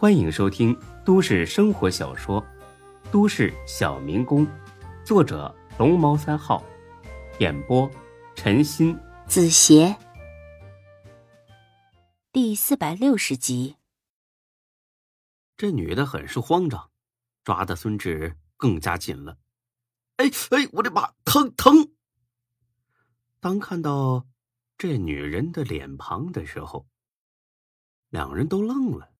[0.00, 0.74] 欢迎收听
[1.04, 2.42] 都市生活小说
[3.10, 4.46] 《都市小民工》，
[5.04, 6.64] 作者龙猫三号，
[7.38, 7.86] 演播
[8.34, 9.94] 陈鑫、子邪，
[12.32, 13.76] 第四百六十集。
[15.58, 16.90] 这女的很是慌张，
[17.44, 19.36] 抓的孙志更加紧了。
[20.16, 21.90] 哎哎，我的妈，疼疼！
[23.38, 24.26] 当看到
[24.78, 26.86] 这女人的脸庞的时候，
[28.08, 29.10] 两人都愣了。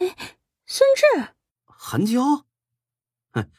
[0.00, 1.34] 哎，孙志，
[1.66, 2.46] 韩娇，
[3.32, 3.50] 哼，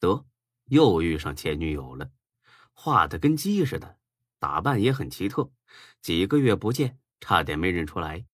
[0.00, 0.26] 得
[0.64, 2.10] 又遇上前女友了，
[2.72, 3.96] 画的跟鸡似的，
[4.40, 5.52] 打扮也很奇特，
[6.00, 8.26] 几个月不见，差点没认出来。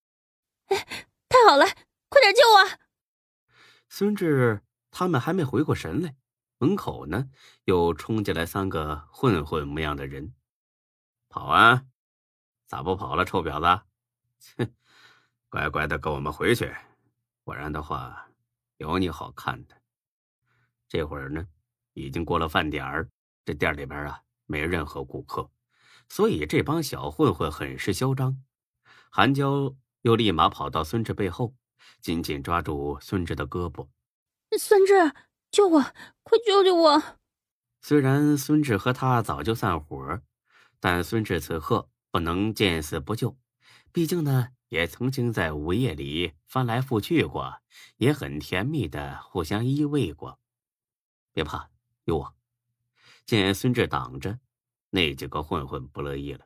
[0.69, 1.65] 哎，太好了，
[2.09, 2.79] 快点救我！
[3.87, 6.15] 孙志他们还没回过神来，
[6.57, 7.29] 门口呢
[7.65, 10.33] 又冲进来三个混混模样的人，
[11.29, 11.83] 跑啊！
[12.65, 13.83] 咋不跑了，臭婊子！
[14.57, 14.73] 哼，
[15.49, 16.75] 乖乖的跟我们回去。
[17.51, 18.29] 不然的话，
[18.77, 19.75] 有你好看的。
[20.87, 21.45] 这会儿呢，
[21.91, 23.09] 已经过了饭点儿，
[23.43, 25.51] 这店里边啊没任何顾客，
[26.07, 28.41] 所以这帮小混混很是嚣张。
[29.09, 31.53] 韩娇又立马跑到孙志背后，
[31.99, 33.89] 紧紧抓住孙志的胳膊
[34.57, 35.11] ：“孙志，
[35.51, 35.81] 救我！
[36.23, 37.03] 快救救我！”
[37.83, 40.21] 虽然孙志和他早就散伙，
[40.79, 43.37] 但孙志此刻不能见死不救，
[43.91, 44.51] 毕竟呢。
[44.71, 47.57] 也曾经在午夜里翻来覆去过，
[47.97, 50.39] 也很甜蜜的互相依偎过。
[51.33, 51.69] 别怕，
[52.05, 52.33] 有我。
[53.25, 54.39] 见孙志挡着，
[54.89, 56.45] 那几个混混不乐意了。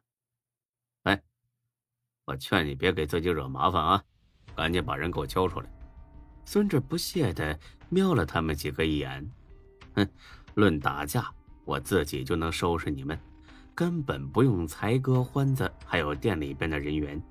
[1.03, 1.21] 哎，
[2.25, 4.03] 我劝你别给自己惹麻烦啊，
[4.55, 5.69] 赶紧把人给我交出来。
[6.45, 7.59] 孙志不屑的
[7.89, 9.31] 瞄了他们几个一眼，
[9.93, 10.09] 哼，
[10.55, 11.31] 论打架，
[11.63, 13.19] 我自己就能收拾你们，
[13.75, 17.21] 根本不用才哥、欢子还有店里边的人员。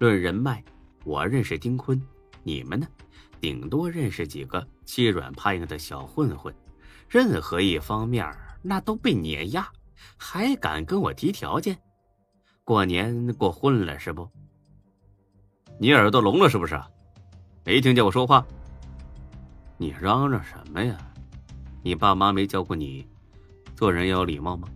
[0.00, 0.64] 论人脉，
[1.04, 2.00] 我认识丁坤，
[2.42, 2.88] 你们呢？
[3.38, 6.54] 顶多认识几个欺软怕硬的小混混，
[7.06, 8.26] 任何一方面
[8.62, 9.70] 那都被碾压，
[10.16, 11.78] 还敢跟我提条件？
[12.64, 14.26] 过年过混了是不？
[15.78, 16.80] 你耳朵聋了是不是？
[17.62, 18.42] 没听见我说话？
[19.76, 20.96] 你嚷嚷什么呀？
[21.82, 23.06] 你爸妈没教过你
[23.76, 24.66] 做人要有礼貌吗？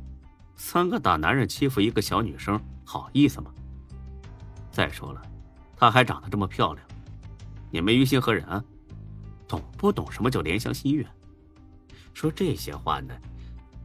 [0.55, 3.51] 三个大男人欺负一个小女生，好意思吗？
[4.75, 5.23] 再说了，
[5.77, 6.85] 她还长得这么漂亮，
[7.71, 8.63] 你们于心何忍啊？
[9.47, 11.07] 懂不懂什么叫怜香惜玉？
[12.13, 13.15] 说这些话呢，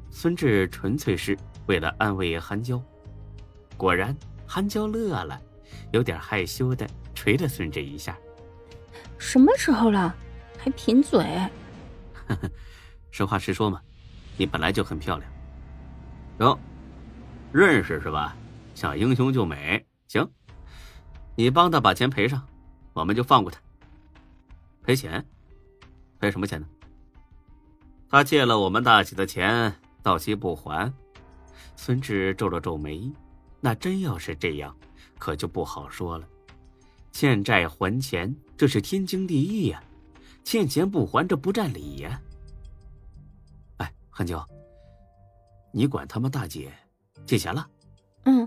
[0.10, 2.82] 孙志纯粹是为了安慰韩娇。
[3.78, 4.18] 果然，
[4.48, 5.40] 韩娇乐了，
[5.92, 8.18] 有点害羞的捶了孙志一下。
[9.20, 10.16] 什么时候了，
[10.58, 11.24] 还贫嘴？
[13.12, 13.80] 实话实说嘛，
[14.38, 15.32] 你本来就很漂亮。
[16.40, 16.60] 哟，
[17.52, 18.36] 认识是吧？
[18.74, 20.28] 想英雄救美，行。
[21.40, 22.46] 你帮他把钱赔上，
[22.92, 23.58] 我们就放过他。
[24.84, 25.26] 赔钱？
[26.20, 26.68] 赔什么钱呢？
[28.10, 29.74] 他借了我们大姐的钱，
[30.04, 30.94] 到期不还。
[31.78, 33.10] 孙志皱了皱眉，
[33.62, 34.76] 那真要是这样，
[35.18, 36.28] 可就不好说了。
[37.14, 39.82] 欠债还钱，这是天经地义呀。
[40.44, 42.22] 欠钱不还，这不占理呀。
[43.78, 44.46] 哎，韩娇，
[45.72, 46.70] 你管他们大姐
[47.26, 47.66] 借钱了？
[48.26, 48.46] 嗯，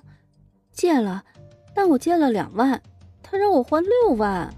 [0.73, 1.25] 借了。
[1.75, 2.81] 但我借了两万，
[3.23, 4.53] 他让我还六万。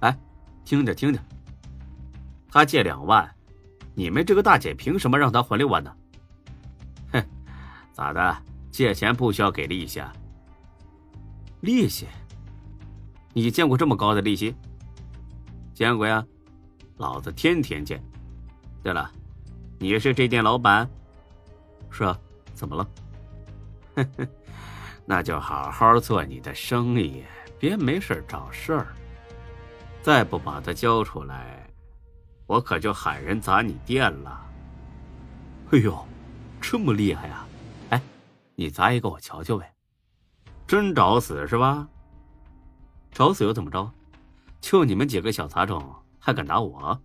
[0.00, 0.18] 哎，
[0.64, 1.18] 听着听着，
[2.50, 3.28] 他借两万，
[3.94, 5.94] 你们这个大姐凭什么让他还六万呢？
[7.12, 7.24] 哼，
[7.92, 8.36] 咋的？
[8.70, 9.98] 借钱不需要给利息？
[9.98, 10.12] 啊？
[11.60, 12.06] 利息？
[13.32, 14.54] 你见过这么高的利息？
[15.74, 16.24] 见过呀，
[16.96, 18.02] 老子天天见。
[18.82, 19.10] 对了，
[19.78, 20.88] 你是这店老板？
[21.90, 22.18] 是啊，
[22.54, 22.88] 怎么了？
[23.94, 24.28] 哼哼。
[25.10, 27.24] 那就好好做你的生意，
[27.58, 28.94] 别没事找事儿。
[30.02, 31.66] 再不把他交出来，
[32.46, 34.46] 我可就喊人砸你店了。
[35.70, 36.06] 哎呦，
[36.60, 37.46] 这么厉害呀！
[37.88, 38.02] 哎，
[38.54, 39.72] 你砸一个我瞧瞧呗。
[40.66, 41.88] 真找死是吧？
[43.10, 43.90] 找死又怎么着？
[44.60, 45.82] 就你们几个小杂种
[46.18, 47.00] 还敢打我？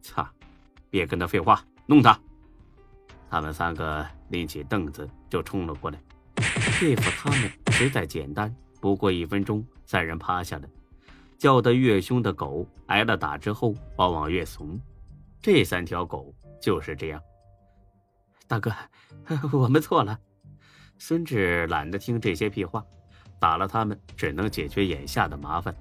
[0.00, 0.32] 擦！
[0.88, 2.18] 别跟他废话，弄他！
[3.28, 5.98] 他们三个拎起凳子就冲了过来。
[6.78, 10.68] 对付他们实在简单，不过一分钟，三人趴下了。
[11.38, 14.80] 叫得越凶的狗挨了打之后，往往越怂。
[15.42, 17.20] 这三条狗就是这样。
[18.46, 18.72] 大哥，
[19.52, 20.18] 我们错了。
[20.98, 22.82] 孙志懒得听这些屁话，
[23.38, 25.74] 打了他们只能解决眼下的麻烦。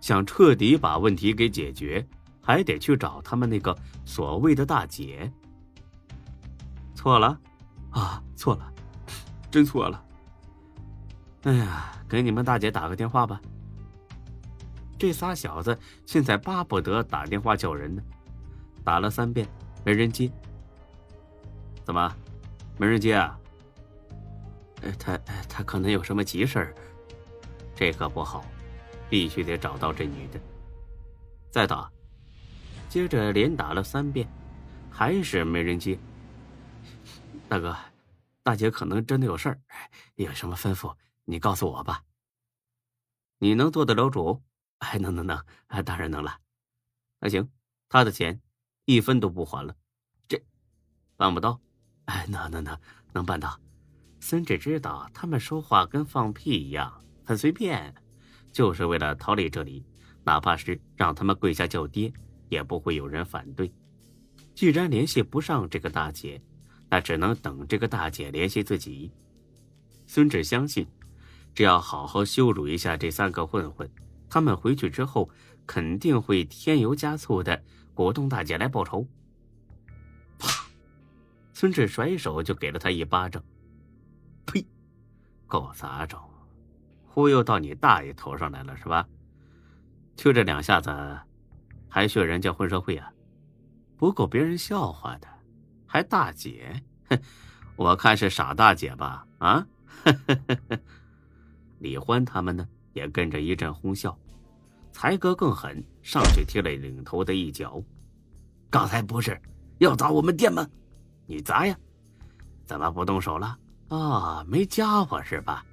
[0.00, 2.06] 想彻底把问题给解决，
[2.40, 5.30] 还得去找他们那个所谓的大姐。
[6.94, 7.38] 错了，
[7.90, 8.72] 啊，错了，
[9.50, 10.02] 真错了。
[11.44, 13.40] 哎呀，给你们大姐打个电话吧。
[14.96, 18.02] 这仨小子现在巴不得打电话叫人呢，
[18.84, 19.48] 打了三遍
[19.84, 20.30] 没人接。
[21.82, 22.14] 怎么，
[22.78, 23.36] 没人接啊？
[24.82, 25.18] 呃，他
[25.48, 26.74] 他可能有什么急事儿，
[27.74, 28.44] 这可不好，
[29.10, 30.38] 必须得找到这女的。
[31.50, 31.90] 再打，
[32.88, 34.28] 接着连打了三遍，
[34.88, 35.98] 还是没人接。
[37.48, 37.76] 大哥，
[38.44, 39.58] 大姐可能真的有事儿，
[40.14, 42.02] 有什么吩咐你告诉我吧。
[43.38, 44.42] 你能做得了主？
[44.78, 45.44] 哎，能能能，
[45.84, 46.38] 当然能了。
[47.20, 47.48] 那行，
[47.88, 48.40] 他的钱
[48.84, 49.76] 一分都不还了。
[50.28, 50.42] 这
[51.16, 51.60] 办不到。
[52.06, 52.78] 哎，能能能，
[53.12, 53.58] 能办到。
[54.20, 57.94] 孙志知道他们说话跟放屁一样，很随便，
[58.52, 59.84] 就是为了逃离这里，
[60.24, 62.12] 哪怕是让他们跪下叫爹，
[62.48, 63.72] 也不会有人反对。
[64.54, 66.40] 既然联系不上这个大姐，
[66.88, 69.12] 那只能等这个大姐联系自己。
[70.06, 70.86] 孙志相信，
[71.54, 73.88] 只要好好羞辱一下这三个混混，
[74.28, 75.28] 他们回去之后
[75.66, 77.62] 肯定会添油加醋的
[77.94, 79.06] 鼓动大姐来报仇。
[80.38, 80.48] 啪！
[81.52, 83.42] 孙志甩手就给了他一巴掌。
[84.46, 84.66] 呸！
[85.46, 86.18] 狗杂种，
[87.06, 89.06] 忽悠到你大爷头上来了是吧？
[90.16, 90.90] 就这两下子，
[91.88, 93.12] 还学人家混社会啊？
[93.96, 95.28] 不够别人笑话的，
[95.86, 96.82] 还大姐？
[97.10, 97.20] 哼，
[97.76, 99.26] 我看是傻大姐吧？
[99.38, 99.66] 啊？
[101.82, 104.16] 李欢他们呢，也跟着一阵哄笑。
[104.92, 107.82] 才哥更狠，上去踢了领头的一脚。
[108.70, 109.36] 刚才不是
[109.78, 110.64] 要砸我们店吗？
[111.26, 111.76] 你砸呀？
[112.64, 113.58] 怎么不动手了？
[113.88, 115.66] 啊，没家伙是吧？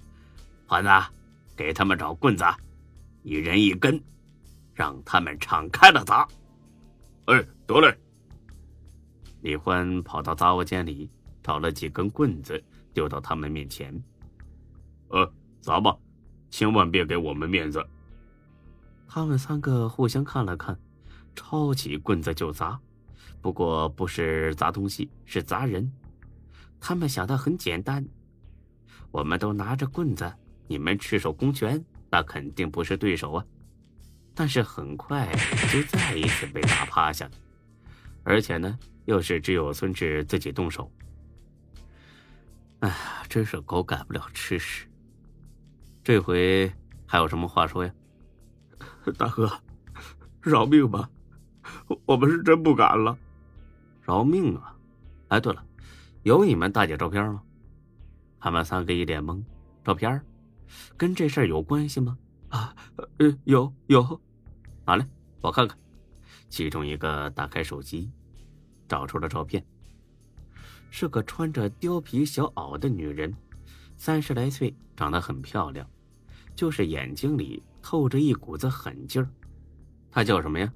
[0.65, 0.89] 欢子，
[1.55, 2.43] 给他们找棍子，
[3.21, 4.01] 一人一根，
[4.73, 6.27] 让他们敞开了砸。
[7.25, 7.95] 哎，得嘞。
[9.41, 11.07] 李欢跑到杂物间里，
[11.43, 12.61] 找了几根棍子，
[12.95, 13.93] 丢到他们面前。
[15.09, 15.95] 呃，砸吧，
[16.49, 17.85] 千万别给我们面子。
[19.07, 20.79] 他们三个互相看了看，
[21.35, 22.79] 抄起棍子就砸，
[23.41, 25.91] 不过不是砸东西，是砸人。
[26.79, 28.05] 他们想的很简单，
[29.11, 30.31] 我们都拿着棍子，
[30.67, 33.45] 你们赤手空拳，那肯定不是对手啊。
[34.33, 35.29] 但是很快
[35.71, 37.31] 就再一次被打趴下了，
[38.23, 40.89] 而且呢，又是只有孙志自己动手。
[42.79, 42.95] 哎呀，
[43.27, 44.88] 真是狗改不了吃屎。
[46.03, 46.71] 这回
[47.05, 47.93] 还有什么话说呀？
[49.17, 49.49] 大哥，
[50.41, 51.09] 饶命吧，
[52.05, 53.17] 我们是真不敢了。
[54.01, 54.75] 饶命啊！
[55.29, 55.63] 哎，对了。
[56.23, 57.41] 有你们大姐照片吗？
[58.39, 59.43] 他们三个一脸懵。
[59.83, 60.21] 照片，
[60.97, 62.17] 跟这事儿有关系吗？
[62.49, 62.75] 啊，
[63.17, 64.19] 呃，有有。
[64.85, 65.07] 拿来，
[65.41, 65.77] 我看看。
[66.49, 68.11] 其中一个打开手机，
[68.87, 69.63] 找出了照片，
[70.89, 73.31] 是个穿着貂皮小袄的女人，
[73.99, 75.85] 三十来岁，长得很漂亮，
[76.55, 79.29] 就是眼睛里透着一股子狠劲儿。
[80.09, 80.73] 她叫什么呀？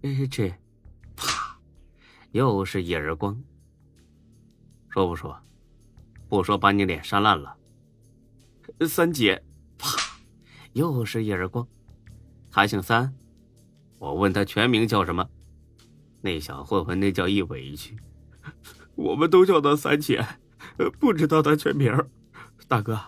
[0.00, 0.48] 哎，这，
[1.14, 1.58] 啪，
[2.32, 3.38] 又是一耳光。
[4.88, 5.38] 说不说？
[6.26, 7.54] 不说把你脸扇烂了。
[8.88, 9.44] 三姐，
[9.76, 9.86] 啪，
[10.72, 11.68] 又是一耳光。
[12.50, 13.14] 他姓三，
[13.98, 15.28] 我问他全名叫什么？
[16.22, 17.94] 那小混混那叫一委屈。
[18.96, 20.26] 我们都叫他三姐，
[20.98, 21.92] 不知道他全名。
[22.68, 22.98] 大哥，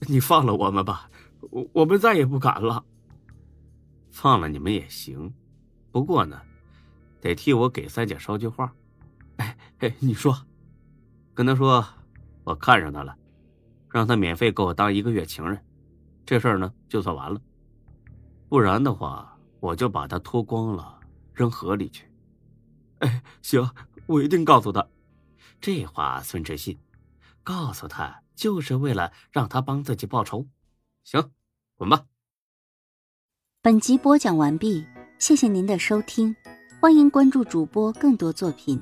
[0.00, 1.10] 你放了我们吧，
[1.50, 2.84] 我我们再也不敢了。
[4.10, 5.32] 放了你们也行，
[5.90, 6.40] 不过呢，
[7.20, 8.72] 得替我给三姐捎句话。
[9.36, 10.36] 哎哎，你说。
[11.34, 11.86] 跟他说，
[12.42, 13.16] 我看上他了，
[13.90, 15.64] 让他免费给我当一个月情人，
[16.26, 17.40] 这事儿呢就算完了。
[18.48, 20.98] 不然的话，我就把他脱光了
[21.32, 22.04] 扔河里去。
[22.98, 23.70] 哎，行，
[24.06, 24.84] 我一定告诉他。
[25.60, 26.76] 这话孙志信，
[27.44, 30.46] 告诉他就是为了让他帮自己报仇。
[31.02, 31.32] 行，
[31.76, 32.06] 滚吧。
[33.60, 34.86] 本集播讲完毕，
[35.18, 36.34] 谢谢您的收听，
[36.80, 38.80] 欢迎关注主播更多作品。